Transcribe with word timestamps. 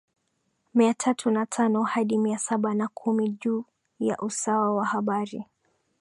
mia 0.73 0.93
tatu 0.93 1.31
na 1.31 1.45
tano 1.45 1.83
hadi 1.83 2.17
mia 2.17 2.37
saba 2.37 2.73
na 2.73 2.87
kumi 2.87 3.29
juu 3.29 3.65
ya 3.99 4.17
usawa 4.17 4.75
wa 4.75 5.01
bahari 5.01 5.45